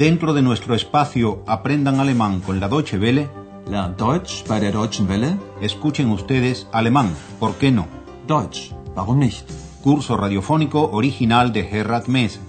Dentro 0.00 0.32
de 0.32 0.40
nuestro 0.40 0.74
espacio 0.74 1.44
Aprendan 1.46 2.00
Alemán 2.00 2.40
con 2.40 2.58
la 2.58 2.68
Deutsche 2.68 2.96
Welle, 2.96 3.28
Lernt 3.68 4.00
Deutsch 4.00 4.48
bei 4.48 4.58
der 4.58 4.72
Deutschen 4.72 5.06
Welle. 5.06 5.36
escuchen 5.60 6.08
ustedes 6.08 6.66
alemán, 6.72 7.14
¿por 7.38 7.56
qué 7.56 7.70
no? 7.70 7.86
Deutsch, 8.26 8.72
warum 8.96 9.18
nicht? 9.18 9.46
Curso 9.82 10.16
radiofónico 10.16 10.88
original 10.90 11.52
de 11.52 11.64
Gerhard 11.64 12.08
Mess. 12.08 12.40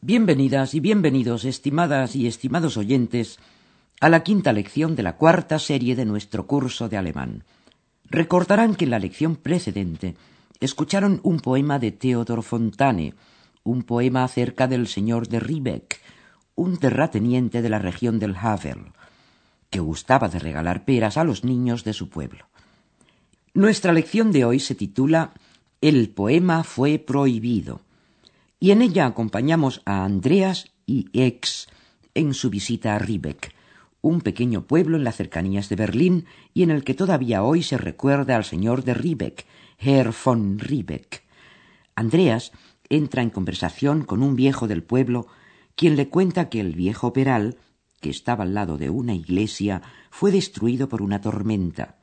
Bienvenidas 0.00 0.74
y 0.74 0.80
bienvenidos, 0.80 1.44
estimadas 1.44 2.16
y 2.16 2.26
estimados 2.26 2.76
oyentes, 2.76 3.38
a 4.00 4.08
la 4.08 4.24
quinta 4.24 4.52
lección 4.52 4.96
de 4.96 5.04
la 5.04 5.14
cuarta 5.16 5.60
serie 5.60 5.94
de 5.94 6.06
nuestro 6.06 6.48
curso 6.48 6.88
de 6.88 6.96
alemán. 6.96 7.44
Recordarán 8.10 8.74
que 8.74 8.84
en 8.84 8.90
la 8.90 8.98
lección 8.98 9.36
precedente 9.36 10.16
escucharon 10.60 11.20
un 11.22 11.40
poema 11.40 11.78
de 11.78 11.92
Theodor 11.92 12.42
Fontane, 12.42 13.14
un 13.64 13.82
poema 13.82 14.24
acerca 14.24 14.66
del 14.66 14.88
señor 14.88 15.28
de 15.28 15.40
Riebeck, 15.40 16.00
un 16.54 16.78
terrateniente 16.78 17.62
de 17.62 17.68
la 17.68 17.78
región 17.78 18.18
del 18.18 18.34
Havel, 18.36 18.92
que 19.70 19.80
gustaba 19.80 20.28
de 20.28 20.38
regalar 20.38 20.84
peras 20.84 21.16
a 21.16 21.24
los 21.24 21.44
niños 21.44 21.84
de 21.84 21.92
su 21.92 22.08
pueblo. 22.08 22.46
Nuestra 23.54 23.92
lección 23.92 24.32
de 24.32 24.44
hoy 24.44 24.60
se 24.60 24.74
titula 24.74 25.32
El 25.80 26.10
poema 26.10 26.64
fue 26.64 26.98
prohibido 26.98 27.82
y 28.60 28.70
en 28.70 28.82
ella 28.82 29.06
acompañamos 29.06 29.82
a 29.84 30.04
Andreas 30.04 30.72
y 30.86 31.08
Ex 31.12 31.68
en 32.14 32.34
su 32.34 32.50
visita 32.50 32.96
a 32.96 32.98
Riebeck, 32.98 33.54
un 34.00 34.20
pequeño 34.20 34.62
pueblo 34.66 34.96
en 34.96 35.04
las 35.04 35.16
cercanías 35.16 35.68
de 35.68 35.76
Berlín 35.76 36.26
y 36.54 36.62
en 36.62 36.70
el 36.70 36.84
que 36.84 36.94
todavía 36.94 37.42
hoy 37.42 37.62
se 37.62 37.78
recuerda 37.78 38.36
al 38.36 38.44
señor 38.44 38.84
de 38.84 38.94
Riebeck, 38.94 39.46
Herr 39.78 40.14
von 40.24 40.58
Riebeck. 40.58 41.24
Andreas 41.94 42.52
entra 42.88 43.22
en 43.22 43.30
conversación 43.30 44.04
con 44.04 44.22
un 44.22 44.36
viejo 44.36 44.68
del 44.68 44.82
pueblo, 44.82 45.26
quien 45.74 45.96
le 45.96 46.08
cuenta 46.08 46.48
que 46.48 46.60
el 46.60 46.74
viejo 46.74 47.12
peral, 47.12 47.56
que 48.00 48.10
estaba 48.10 48.44
al 48.44 48.54
lado 48.54 48.78
de 48.78 48.90
una 48.90 49.14
iglesia, 49.14 49.82
fue 50.10 50.30
destruido 50.30 50.88
por 50.88 51.02
una 51.02 51.20
tormenta. 51.20 51.96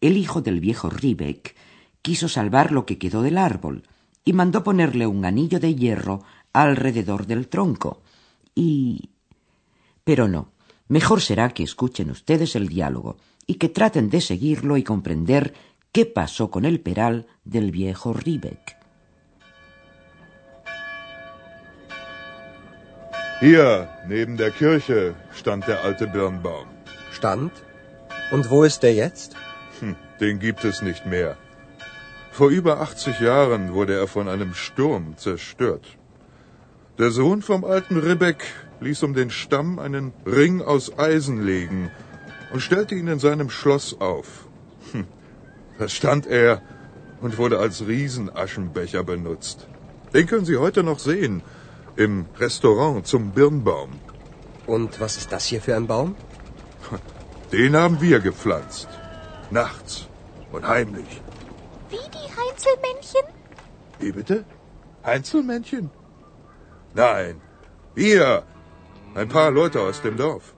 El 0.00 0.16
hijo 0.16 0.40
del 0.40 0.60
viejo 0.60 0.88
Riebeck 0.88 1.56
quiso 2.02 2.28
salvar 2.28 2.72
lo 2.72 2.86
que 2.86 2.98
quedó 2.98 3.22
del 3.22 3.38
árbol, 3.38 3.82
y 4.28 4.34
mandó 4.34 4.62
ponerle 4.62 5.06
un 5.06 5.24
anillo 5.24 5.58
de 5.58 5.74
hierro 5.74 6.22
alrededor 6.52 7.26
del 7.26 7.48
tronco. 7.48 8.02
Y. 8.54 9.08
Pero 10.04 10.28
no. 10.28 10.50
Mejor 10.88 11.20
será 11.20 11.50
que 11.50 11.62
escuchen 11.62 12.10
ustedes 12.10 12.56
el 12.56 12.68
diálogo 12.68 13.18
y 13.46 13.54
que 13.54 13.68
traten 13.68 14.08
de 14.08 14.20
seguirlo 14.20 14.76
y 14.78 14.82
comprender 14.82 15.52
qué 15.92 16.06
pasó 16.06 16.50
con 16.50 16.64
el 16.64 16.80
peral 16.80 17.26
del 17.44 17.70
viejo 17.70 18.14
Riebeck. 18.14 18.76
Hier, 23.40 23.88
neben 24.08 24.36
der 24.36 24.50
Kirche, 24.50 25.14
stand 25.32 25.64
der 25.68 25.84
alte 25.84 26.06
Birnbaum. 26.06 26.66
Stand? 27.12 27.52
Und 28.32 28.50
wo 28.50 28.64
ist 28.64 28.82
der 28.82 28.94
jetzt? 28.94 29.36
Hm, 29.80 29.94
den 30.20 30.40
gibt 30.40 30.64
es 30.64 30.82
nicht 30.82 31.06
mehr. 31.06 31.36
Vor 32.32 32.48
über 32.48 32.80
80 32.80 33.20
Jahren 33.20 33.74
wurde 33.74 33.94
er 33.94 34.08
von 34.08 34.28
einem 34.28 34.54
Sturm 34.54 35.16
zerstört. 35.16 35.86
Der 36.98 37.10
Sohn 37.10 37.42
vom 37.42 37.64
alten 37.64 37.96
Ribbeck 37.98 38.42
ließ 38.80 39.02
um 39.02 39.14
den 39.14 39.30
Stamm 39.30 39.78
einen 39.78 40.12
Ring 40.26 40.62
aus 40.62 40.98
Eisen 40.98 41.44
legen 41.44 41.90
und 42.52 42.60
stellte 42.60 42.94
ihn 42.94 43.08
in 43.08 43.18
seinem 43.18 43.50
Schloss 43.50 44.00
auf. 44.00 44.46
Hm, 44.92 45.06
da 45.78 45.88
stand 45.88 46.26
er 46.26 46.62
und 47.20 47.38
wurde 47.38 47.58
als 47.58 47.86
Riesenaschenbecher 47.86 49.04
benutzt. 49.04 49.66
Den 50.14 50.26
können 50.26 50.44
Sie 50.44 50.56
heute 50.56 50.82
noch 50.82 50.98
sehen 50.98 51.42
im 51.96 52.26
Restaurant 52.38 53.06
zum 53.06 53.32
Birnbaum. 53.32 53.90
Und 54.66 55.00
was 55.00 55.16
ist 55.16 55.32
das 55.32 55.46
hier 55.46 55.60
für 55.60 55.76
ein 55.76 55.86
Baum? 55.86 56.14
Den 57.52 57.76
haben 57.76 58.00
wir 58.00 58.20
gepflanzt. 58.20 58.88
Nachts 59.50 60.06
und 60.52 60.66
heimlich. 60.66 61.22
Wie 61.90 61.96
die 61.96 62.28
Heinzelmännchen? 62.38 63.24
Wie 63.98 64.12
bitte? 64.12 64.44
Einzelmännchen? 65.02 65.90
Nein, 66.94 67.40
wir. 67.94 68.44
Ein 69.14 69.28
paar 69.28 69.50
Leute 69.50 69.80
aus 69.80 70.00
dem 70.02 70.16
Dorf. 70.16 70.54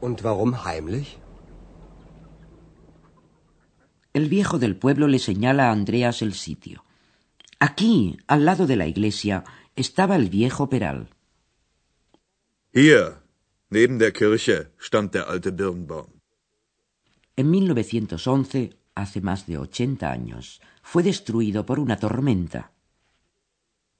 Und 0.00 0.24
warum 0.24 0.64
heimlich? 0.64 1.18
El 4.12 4.28
viejo 4.28 4.58
del 4.58 4.76
pueblo 4.76 5.06
le 5.08 5.18
señala 5.18 5.68
a 5.68 5.72
Andreas 5.72 6.20
el 6.22 6.34
sitio. 6.34 6.84
Aquí, 7.58 8.18
al 8.26 8.44
lado 8.44 8.66
de 8.66 8.76
la 8.76 8.86
iglesia, 8.86 9.44
estaba 9.76 10.16
el 10.16 10.28
viejo 10.28 10.68
peral. 10.68 11.08
Hier, 12.74 13.22
neben 13.70 13.98
der 13.98 14.12
Kirche, 14.12 14.72
stand 14.78 15.14
der 15.14 15.28
alte 15.28 15.52
Birnbaum. 15.52 16.20
En 17.36 17.50
1911, 17.50 18.76
hace 18.94 19.20
más 19.22 19.46
de 19.46 19.56
80 19.56 20.10
años, 20.10 20.60
fue 20.82 21.02
destruido 21.02 21.64
por 21.64 21.78
una 21.78 21.96
tormenta. 21.96 22.72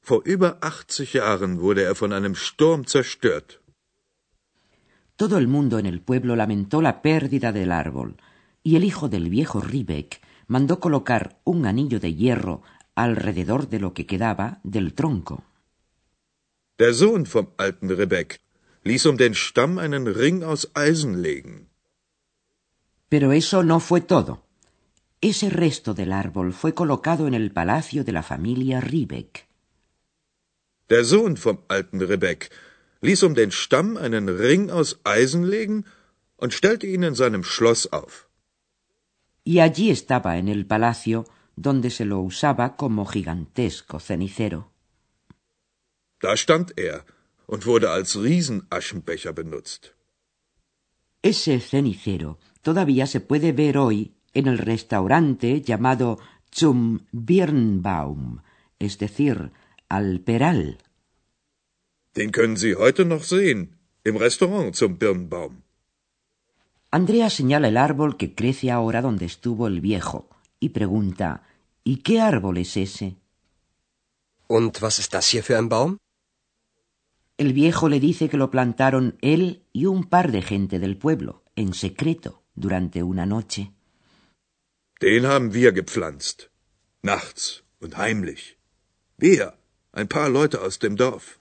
Vor 0.03 0.23
über 0.27 0.59
80 0.61 1.15
Jahren 1.15 1.61
wurde 1.61 1.85
er 1.85 1.95
von 1.95 2.13
einem 2.13 2.35
Sturm 2.35 2.87
zerstört. 2.87 3.62
Todo 5.23 5.39
el 5.39 5.47
mundo 5.47 5.79
en 5.79 5.87
el 5.87 6.01
pueblo 6.01 6.35
lamentó 6.35 6.83
la 6.83 7.01
pérdida 7.01 7.53
del 7.53 7.71
árbol, 7.71 8.17
y 8.65 8.75
el 8.75 8.83
hijo 8.83 9.09
del 9.09 9.31
viejo 9.31 9.61
Riebeck 9.61 10.21
mandó 10.49 10.81
colocar 10.81 11.39
un 11.45 11.65
anillo 11.65 12.01
de 12.01 12.13
hierro 12.13 12.63
alrededor 12.97 13.69
de 13.69 13.79
lo 13.79 13.95
que 13.95 14.05
quedaba 14.05 14.59
del 14.65 14.95
tronco. 14.95 15.45
Der 16.77 16.93
Sohn 16.93 17.25
vom 17.25 17.47
alten 17.57 17.89
Rebek 17.91 18.41
ließ 18.83 19.07
um 19.07 19.17
den 19.17 19.37
Stamm 19.37 19.79
einen 19.79 20.09
Ring 20.09 20.43
aus 20.43 20.69
Eisen 20.75 21.23
legen. 21.23 21.69
Pero 23.09 23.31
eso 23.31 23.63
no 23.63 23.79
fue 23.79 24.01
todo. 24.01 24.43
Ese 25.21 25.51
resto 25.51 25.95
del 25.95 26.13
árbol 26.13 26.53
fue 26.53 26.75
colocado 26.75 27.29
en 27.29 27.35
el 27.35 27.53
palacio 27.53 28.03
de 28.03 28.11
la 28.11 28.25
familia 28.25 28.81
Riebeck. 28.81 29.47
Der 30.89 31.05
Sohn 31.05 31.37
vom 31.37 31.61
alten 31.69 32.01
ließ 33.03 33.23
um 33.25 33.35
den 33.35 33.51
Stamm 33.51 33.97
einen 33.97 34.29
Ring 34.29 34.71
aus 34.71 35.01
Eisen 35.05 35.45
legen 35.45 35.85
und 36.37 36.55
stellte 36.55 36.87
ihn 36.87 37.03
in 37.03 37.15
seinem 37.15 37.45
Schloss 37.45 37.93
auf. 37.93 38.29
Y 39.45 39.61
allí 39.61 39.91
estaba 39.91 40.37
en 40.37 40.49
el 40.49 40.65
palacio 40.67 41.25
donde 41.57 41.91
se 41.91 42.05
lo 42.05 42.21
usaba 42.21 42.77
como 42.77 43.05
gigantesco 43.05 43.99
cenicero. 43.99 44.71
Da 46.21 46.37
stand 46.37 46.79
er 46.79 47.05
und 47.47 47.67
wurde 47.67 47.91
als 47.91 48.17
Riesenaschenbecher 48.17 49.33
benutzt. 49.33 49.95
Ese 51.23 51.61
cenicero 51.61 52.39
todavía 52.63 53.07
se 53.07 53.21
puede 53.21 53.53
ver 53.53 53.79
hoy 53.79 54.13
en 54.33 54.47
el 54.47 54.59
restaurante 54.59 55.61
llamado 55.61 56.19
Zum 56.51 57.07
Birnbaum, 57.13 58.43
es 58.79 58.99
decir, 58.99 59.53
al 59.89 60.21
Peral. 60.21 60.79
Den 62.17 62.31
können 62.31 62.57
Sie 62.57 62.75
heute 62.77 63.05
noch 63.05 63.25
sehen, 63.25 63.61
im 64.05 64.17
Restaurant 64.17 64.77
zum 64.77 64.99
Birnbaum. 64.99 65.63
Andrea 66.91 67.31
señala 67.31 67.69
el 67.69 67.79
árbol 67.79 68.17
que 68.19 68.35
crece 68.35 68.71
ahora 68.71 69.01
donde 69.01 69.25
estuvo 69.25 69.67
el 69.67 69.81
viejo 69.81 70.29
y 70.61 70.69
pregunta 70.71 71.43
¿Y 71.85 71.97
qué 72.07 72.21
árbol 72.21 72.59
es 72.59 72.77
ese? 72.77 73.17
Und 74.47 74.83
was 74.83 74.99
ist 74.99 75.15
das 75.15 75.27
hier 75.29 75.43
für 75.43 75.57
ein 75.57 75.69
Baum? 75.69 75.97
El 77.39 77.55
viejo 77.55 77.89
le 77.89 77.99
dice 77.99 78.29
que 78.29 78.37
lo 78.37 78.51
plantaron 78.51 79.17
él 79.23 79.63
y 79.73 79.87
un 79.87 80.05
par 80.05 80.31
de 80.31 80.43
gente 80.43 80.79
del 80.79 80.97
pueblo, 80.99 81.43
en 81.57 81.73
secreto, 81.73 82.43
durante 82.55 83.03
una 83.03 83.25
noche. 83.27 83.73
Den 85.01 85.27
haben 85.27 85.55
wir 85.55 85.73
gepflanzt. 85.73 86.51
Nachts 87.03 87.65
und 87.81 87.97
heimlich. 87.97 88.59
Wir, 89.17 89.55
ein 89.93 90.09
paar 90.09 90.29
Leute 90.29 90.61
aus 90.61 90.79
dem 90.79 90.97
Dorf. 90.97 91.41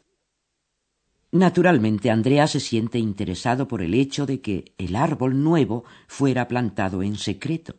Naturalmente, 1.32 2.12
Andrea 2.12 2.46
se 2.48 2.60
siente 2.60 3.00
interesado 3.00 3.68
por 3.68 3.82
el 3.82 3.94
hecho 3.94 4.26
de 4.26 4.42
que 4.42 4.74
el 4.78 4.98
árbol 4.98 5.42
nuevo 5.42 5.86
fuera 6.08 6.48
plantado 6.48 7.04
en 7.04 7.16
secreto, 7.16 7.76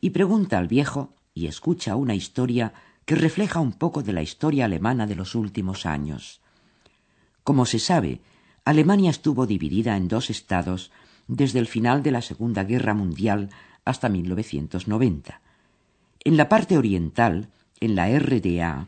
y 0.00 0.10
pregunta 0.10 0.58
al 0.58 0.68
viejo 0.68 1.14
y 1.34 1.46
escucha 1.46 1.96
una 1.96 2.14
historia 2.14 2.72
que 3.04 3.16
refleja 3.16 3.58
un 3.60 3.72
poco 3.72 4.02
de 4.02 4.12
la 4.12 4.22
historia 4.22 4.66
alemana 4.66 5.06
de 5.06 5.16
los 5.16 5.34
últimos 5.34 5.86
años. 5.86 6.40
Como 7.42 7.66
se 7.66 7.78
sabe, 7.78 8.20
Alemania 8.64 9.10
estuvo 9.10 9.46
dividida 9.46 9.96
en 9.96 10.08
dos 10.08 10.30
estados 10.30 10.92
desde 11.26 11.58
el 11.58 11.66
final 11.66 12.02
de 12.02 12.12
la 12.12 12.22
Segunda 12.22 12.64
Guerra 12.64 12.94
Mundial 12.94 13.50
hasta 13.84 14.08
1990. 14.08 15.40
En 16.20 16.36
la 16.36 16.48
parte 16.48 16.78
oriental, 16.78 17.48
en 17.80 17.94
la 17.96 18.08
RDA, 18.18 18.86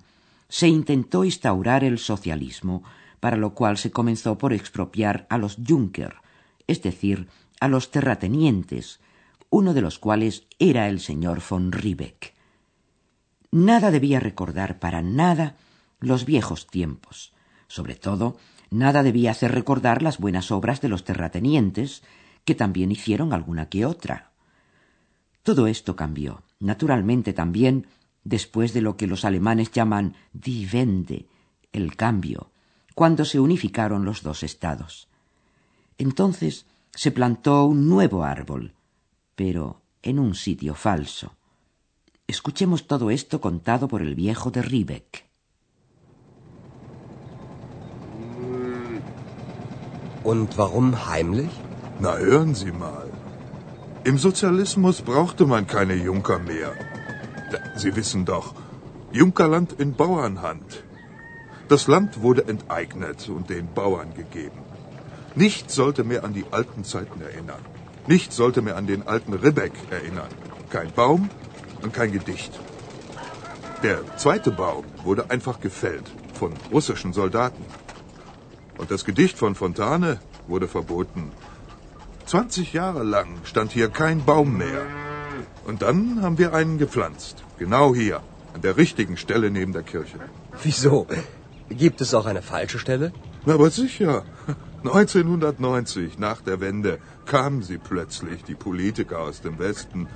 se 0.48 0.68
intentó 0.68 1.24
instaurar 1.24 1.84
el 1.84 1.98
socialismo, 1.98 2.82
para 3.26 3.38
lo 3.38 3.54
cual 3.54 3.76
se 3.76 3.90
comenzó 3.90 4.38
por 4.38 4.52
expropiar 4.52 5.26
a 5.30 5.36
los 5.36 5.56
Junker, 5.66 6.14
es 6.68 6.80
decir, 6.80 7.26
a 7.58 7.66
los 7.66 7.90
terratenientes, 7.90 9.00
uno 9.50 9.74
de 9.74 9.80
los 9.80 9.98
cuales 9.98 10.46
era 10.60 10.88
el 10.88 11.00
señor 11.00 11.42
von 11.50 11.72
Riebeck. 11.72 12.34
Nada 13.50 13.90
debía 13.90 14.20
recordar 14.20 14.78
para 14.78 15.02
nada 15.02 15.56
los 15.98 16.24
viejos 16.24 16.68
tiempos. 16.68 17.34
Sobre 17.66 17.96
todo, 17.96 18.36
nada 18.70 19.02
debía 19.02 19.32
hacer 19.32 19.50
recordar 19.50 20.02
las 20.02 20.18
buenas 20.18 20.52
obras 20.52 20.80
de 20.80 20.88
los 20.88 21.02
terratenientes, 21.02 22.04
que 22.44 22.54
también 22.54 22.92
hicieron 22.92 23.32
alguna 23.32 23.68
que 23.68 23.86
otra. 23.86 24.30
Todo 25.42 25.66
esto 25.66 25.96
cambió, 25.96 26.44
naturalmente 26.60 27.32
también, 27.32 27.88
después 28.22 28.72
de 28.72 28.82
lo 28.82 28.96
que 28.96 29.08
los 29.08 29.24
alemanes 29.24 29.72
llaman 29.72 30.14
die 30.32 30.68
Wende, 30.72 31.26
el 31.72 31.96
cambio, 31.96 32.52
cuando 32.96 33.26
se 33.26 33.38
unificaron 33.38 34.06
los 34.06 34.22
dos 34.22 34.42
estados. 34.42 35.06
Entonces 35.98 36.64
se 36.94 37.10
plantó 37.10 37.66
un 37.66 37.90
nuevo 37.90 38.24
árbol, 38.24 38.72
pero 39.34 39.82
en 40.00 40.18
un 40.18 40.34
sitio 40.34 40.74
falso. 40.74 41.36
Escuchemos 42.26 42.86
todo 42.86 43.10
esto 43.10 43.38
contado 43.38 43.86
por 43.86 44.00
el 44.00 44.14
viejo 44.14 44.50
de 44.50 44.62
Riebeck. 44.62 45.26
Und 50.24 50.56
warum 50.56 50.94
heimlich? 50.94 51.52
Na 52.00 52.16
hören 52.16 52.54
Sie 52.54 52.72
mal. 52.72 53.08
Im 54.04 54.16
Sozialismus 54.16 55.02
brauchte 55.02 55.44
man 55.44 55.66
keine 55.66 55.96
Junker 55.96 56.38
mehr. 56.38 56.72
Sie 57.76 57.94
wissen 57.94 58.24
doch, 58.24 58.54
Junkerland 59.12 59.78
in 59.78 59.94
Bauernhand. 59.94 60.85
Das 61.68 61.88
Land 61.88 62.22
wurde 62.22 62.46
enteignet 62.46 63.28
und 63.28 63.50
den 63.50 63.66
Bauern 63.74 64.14
gegeben. 64.14 64.60
Nichts 65.34 65.74
sollte 65.74 66.04
mehr 66.04 66.22
an 66.22 66.32
die 66.32 66.44
alten 66.52 66.84
Zeiten 66.84 67.20
erinnern. 67.20 67.60
Nichts 68.06 68.36
sollte 68.36 68.62
mehr 68.62 68.76
an 68.76 68.86
den 68.86 69.06
alten 69.08 69.34
Ribbeck 69.34 69.72
erinnern. 69.90 70.28
Kein 70.70 70.92
Baum 70.92 71.28
und 71.82 71.92
kein 71.92 72.12
Gedicht. 72.12 72.52
Der 73.82 73.98
zweite 74.16 74.52
Baum 74.52 74.84
wurde 75.02 75.30
einfach 75.30 75.60
gefällt 75.60 76.04
von 76.34 76.52
russischen 76.72 77.12
Soldaten. 77.12 77.64
Und 78.78 78.92
das 78.92 79.04
Gedicht 79.04 79.36
von 79.36 79.56
Fontane 79.56 80.20
wurde 80.46 80.68
verboten. 80.68 81.32
20 82.26 82.72
Jahre 82.72 83.02
lang 83.02 83.28
stand 83.42 83.72
hier 83.72 83.88
kein 83.88 84.24
Baum 84.24 84.56
mehr. 84.56 84.86
Und 85.66 85.82
dann 85.82 86.22
haben 86.22 86.38
wir 86.38 86.54
einen 86.54 86.78
gepflanzt. 86.78 87.42
Genau 87.58 87.94
hier, 87.94 88.20
an 88.54 88.62
der 88.62 88.76
richtigen 88.76 89.16
Stelle 89.16 89.50
neben 89.50 89.72
der 89.72 89.82
Kirche. 89.82 90.18
Wieso? 90.62 91.06
Gibt 91.68 92.00
es 92.00 92.14
auch 92.14 92.26
eine 92.26 92.42
falsche 92.42 92.78
Stelle? 92.78 93.12
Na, 93.44 93.54
aber 93.54 93.70
sicher. 93.70 94.24
1990, 94.84 96.18
nach 96.18 96.40
der 96.40 96.60
Wende, 96.60 96.98
kamen 97.24 97.62
sie 97.62 97.78
plötzlich, 97.78 98.44
die 98.44 98.54
Politiker 98.54 99.20
aus 99.20 99.40
dem 99.40 99.58
Westen, 99.58 100.06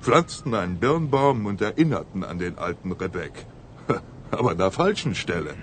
pflanzten 0.00 0.54
einen 0.54 0.78
Birnbaum 0.78 1.46
und 1.46 1.60
erinnerten 1.60 2.24
an 2.24 2.38
den 2.38 2.58
alten 2.58 2.92
Rebek. 2.92 3.46
Aber 4.30 4.50
an 4.50 4.58
der 4.58 4.72
falschen 4.72 5.14
Stelle. 5.14 5.54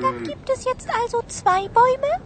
Dann 0.00 0.22
gibt 0.22 0.48
es 0.48 0.64
jetzt 0.64 0.88
also 0.90 1.22
zwei 1.28 1.68
Bäume? 1.68 2.20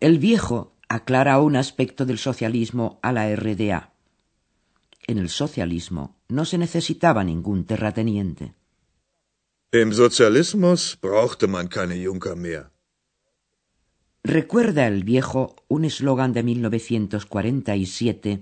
El 0.00 0.20
viejo 0.20 0.72
aclara 0.88 1.40
un 1.40 1.56
aspecto 1.56 2.04
del 2.04 2.18
socialismo 2.18 2.98
a 3.02 3.12
la 3.12 3.24
RDA. 3.34 3.90
En 5.06 5.18
el 5.18 5.28
socialismo 5.28 6.16
no 6.28 6.44
se 6.44 6.58
necesitaba 6.58 7.24
ningún 7.24 7.64
terrateniente. 7.64 8.54
Im 9.70 9.92
Sozialismus 9.92 10.96
brauchte 10.96 11.46
man 11.46 11.68
keine 11.68 11.94
Junker 11.94 12.36
mehr. 12.36 12.70
Recuerda 14.24 14.86
el 14.86 15.04
viejo 15.04 15.56
un 15.68 15.84
eslogan 15.84 16.32
de 16.32 16.42
1947 16.42 18.40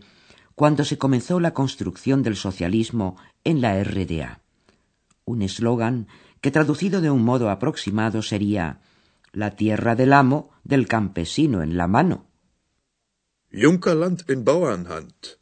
cuando 0.55 0.85
se 0.85 0.99
comenzó 0.99 1.41
la 1.41 1.53
construcción 1.53 2.23
del 2.23 2.37
socialismo 2.37 3.17
en 3.43 3.61
la 3.61 3.83
RDA. 3.83 4.41
Un 5.25 5.43
eslogan 5.43 6.07
que 6.41 6.53
traducido 6.53 7.01
de 7.01 7.11
un 7.11 7.25
modo 7.25 7.51
aproximado 7.51 8.23
sería 8.23 8.79
la 9.33 9.57
tierra 9.57 9.97
del 9.97 10.13
amo 10.13 10.51
del 10.63 10.87
campesino 10.87 11.61
en 11.61 11.77
la 11.77 11.89
mano. 11.89 12.27
Junkerland 13.53 14.23
in 14.31 14.45
Bauernhand. 14.45 15.41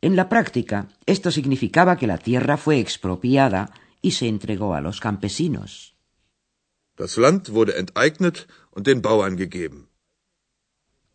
En 0.00 0.14
la 0.14 0.28
práctica, 0.28 0.86
esto 1.04 1.32
significaba 1.32 1.96
que 1.96 2.06
la 2.06 2.18
tierra 2.18 2.56
fue 2.56 2.78
expropiada 2.78 3.72
y 4.06 4.12
se 4.12 4.28
entregó 4.28 4.74
a 4.74 4.80
los 4.80 5.00
campesinos. 5.00 5.96
Das 6.96 7.16
Land 7.16 7.48
wurde 7.48 7.76
enteignet 7.76 8.46
und 8.70 8.86
den 8.86 9.02
Bauern 9.02 9.36
gegeben. 9.36 9.88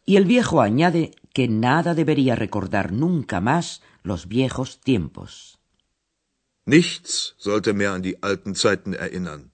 Y 0.05 0.17
el 0.17 0.25
viejo 0.25 0.59
añade 0.59 1.15
que 1.33 1.47
nada 1.47 1.95
debería 1.95 2.35
recordar 2.35 2.91
nunca 2.91 3.39
más 3.39 3.81
los 4.03 4.27
viejos 4.27 4.81
tiempos. 4.81 5.57
Nichts 6.65 7.33
sollte 7.37 7.71
mehr 7.73 7.91
an 7.93 8.01
die 8.01 8.17
alten 8.21 8.55
Zeiten 8.55 8.93
erinnern. 8.93 9.53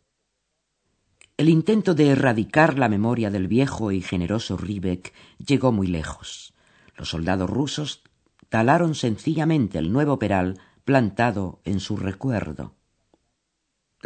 El 1.37 1.47
intento 1.49 1.93
de 1.93 2.09
erradicar 2.09 2.79
la 2.79 2.89
memoria 2.89 3.29
del 3.29 3.47
viejo 3.47 3.91
y 3.91 4.01
generoso 4.01 4.57
Riebeck 4.57 5.13
llegó 5.37 5.71
muy 5.71 5.85
lejos. 5.85 6.55
Los 6.95 7.09
soldados 7.09 7.47
rusos 7.47 8.01
talaron 8.49 8.95
sencillamente 8.95 9.77
el 9.77 9.91
nuevo 9.91 10.17
peral 10.17 10.59
plantado 10.85 11.61
en 11.65 11.79
su 11.79 11.97
recuerdo. 11.97 12.76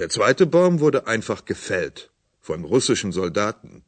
Der 0.01 0.09
zweite 0.09 0.47
Baum 0.47 0.79
wurde 0.79 1.05
einfach 1.05 1.45
gefällt 1.45 2.09
von 2.39 2.59
russischen 2.65 3.11
Soldaten. 3.11 3.83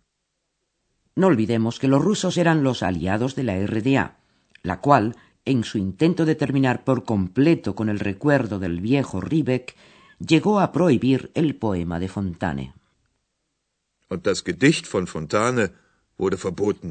No 1.16 1.26
olvidemos 1.26 1.80
que 1.80 1.88
los 1.88 2.04
rusos 2.04 2.38
eran 2.38 2.64
los 2.64 2.84
aliados 2.84 3.34
de 3.34 3.44
la 3.44 3.56
RDA, 3.58 4.06
la 4.62 4.80
cual, 4.80 5.16
en 5.44 5.64
su 5.64 5.80
intento 5.80 6.26
de 6.26 6.36
terminar 6.36 6.84
por 6.84 7.04
completo 7.04 7.74
con 7.74 7.90
el 7.90 8.00
recuerdo 8.00 8.60
del 8.60 8.80
viejo 8.80 9.22
Riebeck, 9.22 9.76
llegó 10.20 10.60
a 10.60 10.72
prohibir 10.72 11.32
el 11.34 11.56
poema 11.56 12.00
de 12.00 12.10
Fontane. 12.10 12.74
Und 14.08 14.28
das 14.28 14.44
Gedicht 14.44 14.86
von 14.86 15.08
Fontane 15.08 15.72
wurde 16.20 16.38
verboten. 16.38 16.90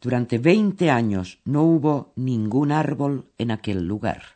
Durante 0.00 0.38
veinte 0.38 0.92
años 0.92 1.40
no 1.44 1.62
hubo 1.64 2.12
ningún 2.14 2.70
árbol 2.70 3.24
en 3.38 3.50
aquel 3.50 3.88
lugar. 3.88 4.35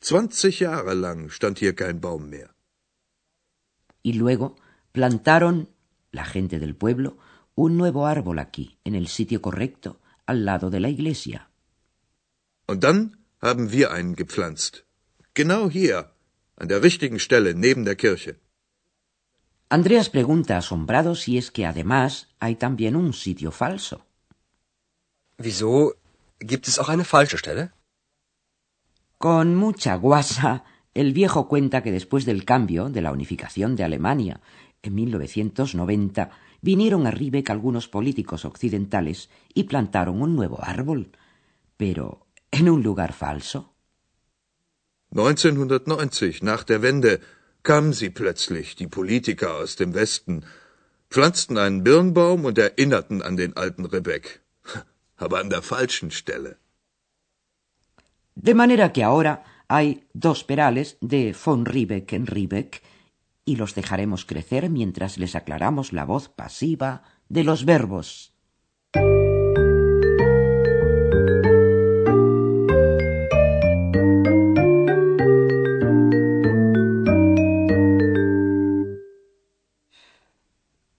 20 0.00 0.60
Jahre 0.60 0.94
lang 0.94 1.30
stand 1.30 1.58
hier 1.58 1.74
kein 1.74 2.00
Baum 2.00 2.28
mehr. 2.30 2.50
Y 4.02 4.14
luego 4.14 4.56
plantaron, 4.92 5.68
la 6.10 6.24
gente 6.24 6.58
del 6.58 6.74
pueblo, 6.74 7.18
un 7.54 7.76
nuevo 7.76 8.06
árbol 8.06 8.38
aquí, 8.38 8.78
en 8.84 8.94
el 8.94 9.08
sitio 9.08 9.42
correcto, 9.42 10.00
al 10.26 10.44
lado 10.44 10.70
de 10.70 10.80
la 10.80 10.88
iglesia. 10.88 11.50
Und 12.66 12.82
dann 12.84 13.18
haben 13.40 13.72
wir 13.72 13.92
einen 13.92 14.14
gepflanzt. 14.14 14.84
Genau 15.34 15.68
hier, 15.68 16.12
an 16.56 16.68
der 16.68 16.82
richtigen 16.82 17.18
Stelle 17.18 17.54
neben 17.54 17.84
der 17.84 17.96
Kirche. 17.96 18.36
Andreas 19.68 20.08
pregunta 20.08 20.56
asombrado 20.56 21.14
si 21.14 21.38
es 21.38 21.50
que 21.50 21.64
además 21.66 22.28
hay 22.40 22.56
también 22.56 22.96
un 22.96 23.12
sitio 23.12 23.50
falso. 23.52 24.04
Wieso? 25.38 25.94
Gibt 26.40 26.66
es 26.68 26.78
auch 26.78 26.88
eine 26.88 27.04
falsche 27.04 27.38
Stelle? 27.38 27.72
Con 29.20 29.54
mucha 29.54 29.96
guasa, 29.96 30.64
el 30.94 31.12
viejo 31.12 31.46
cuenta 31.46 31.82
que 31.82 31.92
después 31.92 32.24
del 32.24 32.46
cambio 32.46 32.88
de 32.88 33.02
la 33.02 33.12
unificación 33.12 33.76
de 33.76 33.84
Alemania 33.84 34.40
en 34.80 34.94
1990 34.94 36.30
vinieron 36.62 37.06
a 37.06 37.10
Riebeck 37.10 37.50
algunos 37.50 37.86
políticos 37.86 38.46
occidentales 38.46 39.28
y 39.52 39.64
plantaron 39.64 40.22
un 40.22 40.36
nuevo 40.36 40.64
árbol, 40.64 41.10
pero 41.76 42.28
en 42.50 42.70
un 42.70 42.82
lugar 42.82 43.12
falso. 43.12 43.74
1990, 45.10 46.40
nach 46.40 46.64
der 46.64 46.80
Wende, 46.80 47.20
kamen 47.62 47.92
sie 47.92 48.08
plötzlich, 48.08 48.74
die 48.76 48.88
Politiker 48.88 49.54
aus 49.56 49.76
dem 49.76 49.92
Westen, 49.92 50.46
pflanzten 51.10 51.58
einen 51.58 51.84
Birnbaum 51.84 52.46
und 52.46 52.56
erinnerten 52.56 53.20
an 53.20 53.36
den 53.36 53.54
alten 53.54 53.84
Rebek. 53.84 54.40
Aber 55.16 55.40
an 55.40 55.50
der 55.50 55.60
falschen 55.60 56.10
Stelle. 56.10 56.56
De 58.42 58.54
manera 58.54 58.90
que 58.94 59.04
ahora 59.04 59.44
hay 59.68 60.04
dos 60.14 60.44
perales 60.44 60.96
de 61.02 61.36
von 61.44 61.66
Riebeck 61.66 62.14
en 62.14 62.26
Riebeck 62.26 62.82
y 63.44 63.56
los 63.56 63.74
dejaremos 63.74 64.24
crecer 64.24 64.70
mientras 64.70 65.18
les 65.18 65.36
aclaramos 65.36 65.92
la 65.92 66.06
voz 66.06 66.30
pasiva 66.30 67.02
de 67.28 67.44
los 67.44 67.66
verbos. 67.66 68.32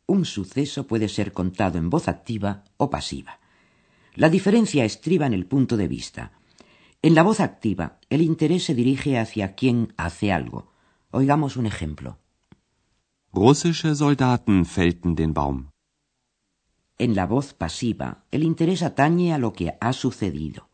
Un 0.06 0.26
suceso 0.26 0.86
puede 0.86 1.10
ser 1.10 1.34
contado 1.34 1.80
en 1.80 1.90
voz 1.90 2.08
activa 2.08 2.66
o 2.78 2.92
pasiva. 2.92 3.40
La 4.14 4.30
diferencia 4.30 4.86
estriba 4.86 5.26
en 5.26 5.34
el 5.34 5.48
punto 5.48 5.76
de 5.76 5.88
vista. 5.88 6.34
En 7.04 7.16
la 7.16 7.24
voz 7.24 7.40
activa, 7.40 7.98
el 8.12 8.22
interés 8.22 8.66
se 8.66 8.76
dirige 8.76 9.18
hacia 9.18 9.56
quien 9.56 9.92
hace 9.98 10.32
algo. 10.32 10.72
Oigamos 11.10 11.58
un 11.58 11.66
ejemplo. 11.66 12.20
Russische 13.34 13.96
Soldaten 13.96 14.66
fällten 14.66 15.16
den 15.16 15.34
Baum. 15.34 15.72
En 17.00 17.16
la 17.16 17.26
voz 17.26 17.56
pasiva, 17.56 18.26
el 18.30 18.44
interés 18.44 18.84
atañe 18.84 19.34
a 19.34 19.40
lo 19.40 19.52
que 19.52 19.74
ha 19.82 19.94
sucedido. 19.94 20.70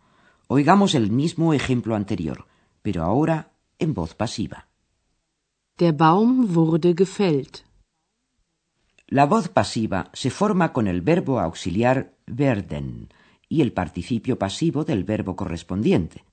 Oigamos 0.47 0.95
el 0.95 1.11
mismo 1.11 1.53
ejemplo 1.53 1.95
anterior, 1.95 2.45
pero 2.81 3.03
ahora 3.03 3.53
en 3.79 3.93
voz 3.93 4.13
pasiva. 4.13 4.67
Der 5.77 5.93
Baum 5.93 6.53
wurde 6.53 6.93
gefällt. 6.93 7.63
La 9.07 9.25
voz 9.25 9.47
pasiva 9.47 10.09
se 10.11 10.29
forma 10.29 10.73
con 10.73 10.87
el 10.87 10.99
verbo 10.99 11.39
auxiliar 11.39 12.11
werden 12.25 13.07
y 13.49 13.61
el 13.61 13.71
participio 13.73 14.37
pasivo 14.37 14.83
del 14.83 15.03
verbo 15.03 15.35
correspondiente. 15.35 16.23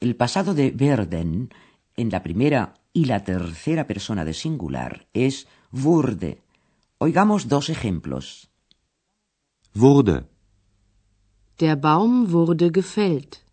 El 0.00 0.16
pasado 0.16 0.54
de 0.54 0.70
werden 0.70 1.50
en 1.96 2.10
la 2.10 2.22
primera 2.22 2.74
y 2.92 3.06
la 3.06 3.24
tercera 3.24 3.86
persona 3.86 4.24
de 4.24 4.34
singular 4.34 5.06
es 5.12 5.46
wurde. 5.70 6.42
Oigamos 6.98 7.48
dos 7.48 7.68
ejemplos. 7.68 8.48
Wurde. 9.74 10.28
Der 11.60 11.76
Baum 11.76 12.32
wurde 12.32 12.70
gefällt. 12.70 13.44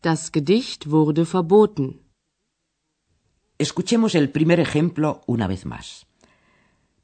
Das 0.00 0.32
Gedicht 0.32 0.90
wurde 0.90 1.26
verboten. 1.26 2.00
Escuchemos 3.58 4.16
el 4.16 4.30
primer 4.30 4.58
ejemplo 4.58 5.22
una 5.26 5.46
vez 5.46 5.64
más, 5.64 6.06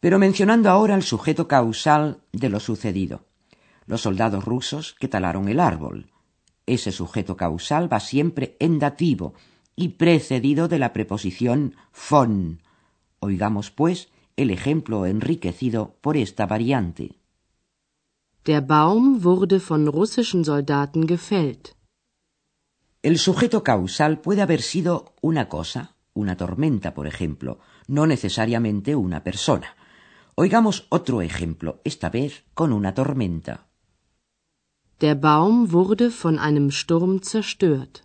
pero 0.01 0.19
mencionando 0.19 0.69
ahora 0.71 0.97
el 0.97 1.05
sujeto 1.05 1.47
causal 1.47 2.21
de 2.33 2.49
lo 2.49 2.59
sucedido. 2.59 3.25
Los 3.89 4.03
soldados 4.03 4.45
rusos 4.45 4.95
que 5.01 5.09
talaron 5.09 5.49
el 5.49 5.59
árbol. 5.59 6.13
Ese 6.67 6.93
sujeto 6.93 7.39
causal 7.39 7.91
va 7.91 8.01
siempre 8.01 8.55
en 8.61 8.79
dativo 8.79 9.33
y 9.75 9.89
precedido 10.03 10.69
de 10.69 10.79
la 10.79 10.93
preposición 10.93 11.75
von. 12.11 12.61
Oigamos, 13.19 13.71
pues, 13.71 14.11
el 14.37 14.51
ejemplo 14.51 15.07
enriquecido 15.07 15.97
por 16.03 16.19
esta 16.19 16.45
variante. 16.45 17.15
Der 18.45 18.61
Baum 18.61 19.23
wurde 19.25 19.59
von 19.59 19.87
russischen 19.87 20.45
Soldaten 20.45 21.07
gefällt. 21.09 21.75
El 23.03 23.17
sujeto 23.17 23.63
causal 23.63 24.21
puede 24.21 24.43
haber 24.43 24.61
sido 24.61 25.15
una 25.23 25.49
cosa, 25.49 25.95
una 26.13 26.37
tormenta, 26.37 26.93
por 26.93 27.07
ejemplo, 27.07 27.59
no 27.87 28.07
necesariamente 28.07 28.95
una 28.95 29.25
persona. 29.25 29.77
Oigamos 30.35 30.87
otro 30.91 31.23
ejemplo, 31.23 31.81
esta 31.85 32.11
vez 32.11 32.45
con 32.53 32.73
una 32.73 32.93
tormenta. 32.93 33.68
Der 35.01 35.15
Baum 35.15 35.71
wurde 35.71 36.11
von 36.11 36.41
einem 36.41 36.73
Sturm 36.73 37.23
zerstört. 37.23 38.05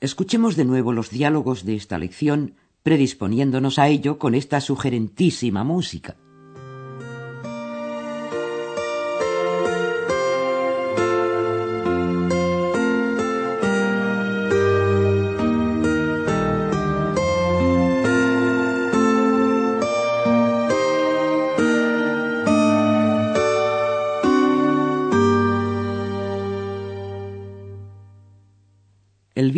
Escuchemos 0.00 0.56
de 0.56 0.64
nuevo 0.64 0.92
los 0.92 1.10
diálogos 1.10 1.64
de 1.64 1.76
esta 1.76 1.96
lección, 1.98 2.54
predisponiéndonos 2.82 3.78
a 3.78 3.86
ello 3.86 4.18
con 4.18 4.34
esta 4.34 4.60
sugerentísima 4.60 5.62
música. 5.62 6.16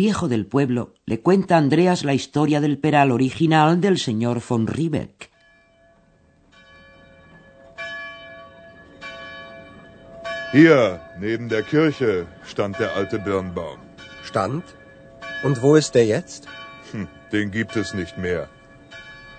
Viejo 0.01 0.27
del 0.27 0.45
pueblo 0.47 0.81
le 1.05 1.17
cuenta 1.27 1.53
a 1.55 1.59
Andreas 1.59 1.99
la 2.09 2.15
historia 2.19 2.59
del 2.65 2.75
peral 2.83 3.09
original 3.19 3.71
del 3.85 3.95
señor 4.07 4.37
von 4.49 4.61
Riebeck. 4.77 5.29
Hier, 10.53 10.99
neben 11.19 11.47
der 11.49 11.63
Kirche, 11.73 12.25
stand 12.51 12.73
der 12.79 12.95
alte 12.99 13.17
Birnbaum. 13.19 13.79
Stand? 14.23 14.63
Und 15.43 15.61
wo 15.61 15.75
ist 15.81 15.91
der 15.93 16.07
jetzt? 16.15 16.41
Hm, 16.91 17.07
den 17.31 17.51
gibt 17.51 17.75
es 17.75 17.93
nicht 17.93 18.17
mehr. 18.17 18.49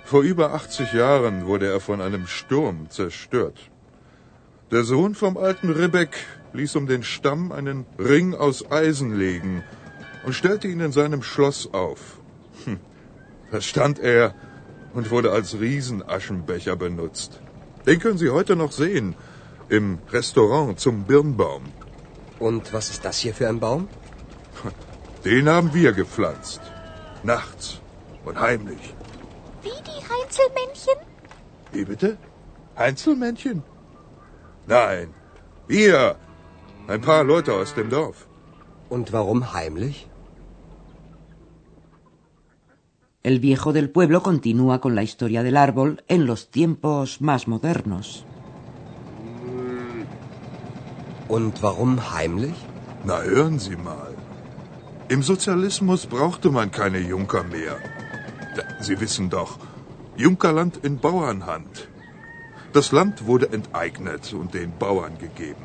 Vor 0.05 0.23
über 0.23 0.55
80 0.55 0.93
Jahren 0.93 1.37
wurde 1.51 1.67
er 1.75 1.81
von 1.81 2.01
einem 2.01 2.27
Sturm 2.29 2.79
zerstört. 2.89 3.59
Der 4.71 4.85
Sohn 4.85 5.15
vom 5.17 5.37
alten 5.37 5.71
Ribbeck 5.71 6.15
ließ 6.53 6.77
um 6.77 6.87
den 6.87 7.03
Stamm 7.03 7.51
einen 7.51 7.85
Ring 7.99 8.35
aus 8.47 8.59
Eisen 8.71 9.11
legen 9.25 9.65
und 10.25 10.35
stellte 10.35 10.69
ihn 10.69 10.81
in 10.81 10.93
seinem 10.93 11.23
Schloss 11.23 11.73
auf. 11.73 12.21
Hm. 12.65 12.81
Da 13.51 13.61
stand 13.61 13.99
er 13.99 14.35
und 14.95 15.11
wurde 15.11 15.33
als 15.33 15.59
Riesenaschenbecher 15.59 16.77
benutzt. 16.77 17.41
Den 17.87 17.99
können 17.99 18.19
Sie 18.19 18.31
heute 18.31 18.57
noch 18.57 18.73
sehen 18.73 19.15
im 19.69 19.99
Restaurant 20.11 20.79
zum 20.79 21.05
Birnbaum. 21.05 21.65
Und 22.39 22.73
was 22.73 22.91
ist 22.91 23.05
das 23.05 23.19
hier 23.19 23.35
für 23.35 23.49
ein 23.49 23.61
Baum? 23.61 23.89
Den 25.25 25.49
haben 25.49 25.73
wir 25.73 25.93
gepflanzt. 25.93 26.61
Nachts 27.23 27.81
und 28.25 28.39
heimlich. 28.41 28.95
Wie 29.63 29.69
die 29.91 30.01
Heinzelmännchen? 30.13 30.99
Wie 31.73 31.85
bitte? 31.85 32.19
Heinzelmännchen? 32.77 33.63
Nein, 34.67 35.15
wir. 35.67 36.17
Ein 36.89 37.01
paar 37.01 37.23
Leute 37.25 37.55
aus 37.55 37.75
dem 37.75 37.91
Dorf. 37.91 38.27
Und 38.89 39.13
warum 39.13 39.53
heimlich? 39.53 40.09
El 43.25 43.39
viejo 43.39 43.73
del 43.73 43.89
pueblo 43.89 44.21
continúa 44.21 44.81
con 44.81 44.97
la 44.97 45.05
historia 45.05 45.45
del 45.45 45.57
árbol 45.57 46.03
en 46.09 46.27
los 46.27 46.49
tiempos 46.51 47.21
más 47.21 47.47
modernos. 47.47 48.25
Und 51.29 51.63
warum 51.63 52.01
heimlich? 52.13 52.57
Na 53.05 53.23
hören 53.23 53.61
Sie 53.61 53.77
mal. 53.77 54.17
Im 55.09 55.23
Sozialismus 55.23 56.07
brauchte 56.07 56.51
man 56.51 56.73
keine 56.73 56.99
Junker 56.99 57.45
mehr. 57.45 57.77
Sie 58.81 59.01
wissen 59.01 59.31
doch, 59.31 59.59
Junkerland 60.17 60.79
in 60.83 60.99
Bauernhand. 60.99 61.89
Das 62.73 62.91
Land 62.91 63.27
wurde 63.27 63.53
enteignet 63.53 64.33
und 64.33 64.53
den 64.53 64.73
Bauern 64.77 65.17
gegeben. 65.19 65.65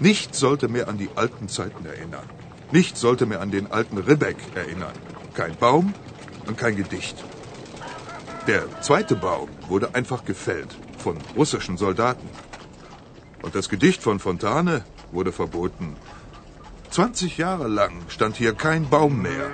Nichts 0.00 0.40
sollte 0.40 0.66
mehr 0.66 0.88
an 0.88 0.98
die 0.98 1.10
alten 1.14 1.48
Zeiten 1.48 1.86
erinnern. 1.86 2.28
Nichts 2.72 3.00
sollte 3.00 3.24
mehr 3.26 3.40
an 3.40 3.52
den 3.52 3.70
alten 3.70 3.98
Ribbeck 3.98 4.38
erinnern. 4.56 4.96
Kein 5.34 5.54
Baum, 5.56 5.94
und 6.46 6.56
kein 6.56 6.76
Gedicht. 6.76 7.16
Der 8.46 8.64
zweite 8.80 9.14
Baum 9.14 9.48
wurde 9.68 9.94
einfach 9.94 10.24
gefällt 10.24 10.76
von 10.98 11.16
russischen 11.36 11.76
Soldaten. 11.76 12.28
Und 13.42 13.54
das 13.54 13.68
Gedicht 13.68 14.02
von 14.02 14.18
Fontane 14.18 14.84
wurde 15.12 15.32
verboten. 15.32 15.96
20 16.90 17.38
Jahre 17.38 17.68
lang 17.68 17.92
stand 18.08 18.36
hier 18.36 18.54
kein 18.54 18.88
Baum 18.88 19.22
mehr. 19.22 19.50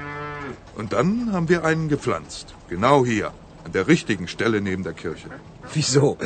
Und 0.77 0.93
dann 0.93 1.33
haben 1.33 1.49
wir 1.49 1.65
einen 1.65 1.89
gepflanzt. 1.89 2.55
Genau 2.69 3.05
hier, 3.05 3.33
an 3.65 3.73
der 3.73 3.89
richtigen 3.89 4.29
Stelle 4.29 4.61
neben 4.61 4.83
der 4.83 4.95
Kirche. 4.95 5.29
Wieso? 5.75 6.17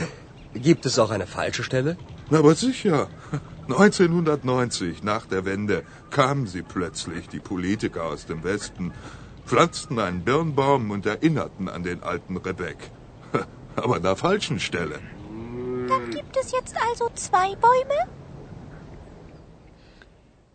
Gibt 0.54 0.86
es 0.86 0.98
auch 0.98 1.10
eine 1.10 1.26
falsche 1.26 1.64
Stelle? 1.64 1.96
Na, 2.30 2.38
aber 2.38 2.54
sicher. 2.54 3.08
1990, 3.68 5.02
nach 5.02 5.26
der 5.26 5.44
Wende, 5.44 5.84
kamen 6.10 6.46
sie 6.46 6.62
plötzlich, 6.62 7.28
die 7.28 7.38
Politiker 7.38 8.04
aus 8.04 8.26
dem 8.26 8.42
Westen, 8.42 8.92
pflanzten 9.52 9.98
einen 9.98 10.20
Birnbaum 10.24 10.90
und 10.94 11.04
erinnerten 11.04 11.68
an 11.68 11.82
den 11.82 12.02
alten 12.02 12.34
Rebek. 12.38 12.80
Aber 13.76 13.96
an 13.96 14.02
der 14.02 14.16
falschen 14.16 14.58
Stelle. 14.58 14.98
Dann 15.90 16.04
gibt 16.16 16.34
es 16.42 16.52
jetzt 16.52 16.74
also 16.88 17.10
zwei 17.26 17.48
Bäume? 17.66 18.00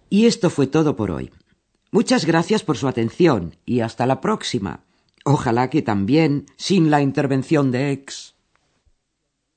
Y 0.10 0.26
esto 0.26 0.50
fue 0.50 0.66
todo 0.78 0.96
por 0.96 1.12
hoy. 1.12 1.32
Muchas 1.92 2.26
gracias 2.26 2.64
por 2.64 2.76
su 2.78 2.88
atención 2.88 3.56
y 3.66 3.82
hasta 3.82 4.08
la 4.08 4.20
próxima. 4.20 4.80
Ojalá 5.26 5.70
que 5.70 5.84
también 5.84 6.46
sin 6.58 6.90
la 6.90 7.00
intervención 7.02 7.72
de 7.72 7.92
ex. 7.92 8.34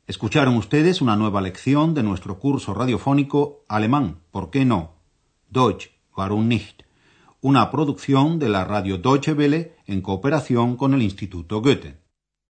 Escucharon 0.06 0.56
ustedes 0.56 1.00
una 1.00 1.16
nueva 1.16 1.40
lección 1.40 1.94
de 1.94 2.02
nuestro 2.02 2.38
curso 2.38 2.74
radiofónico 2.74 3.64
Alemán, 3.68 4.20
¿por 4.32 4.50
qué 4.50 4.66
no? 4.66 4.80
Deutsch, 5.48 5.92
warum 6.14 6.46
nicht? 6.48 6.89
Una 7.42 7.70
producción 7.70 8.38
de 8.38 8.50
la 8.50 8.64
radio 8.64 8.98
Deutsche 8.98 9.32
Welle 9.32 9.76
en 9.86 10.02
cooperación 10.02 10.76
con 10.76 10.92
el 10.92 11.02
Instituto 11.02 11.62
Goethe. 11.62 11.99